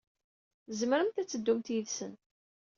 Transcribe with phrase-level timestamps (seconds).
[0.69, 2.13] Tzemremt ad teddumt yid-sen.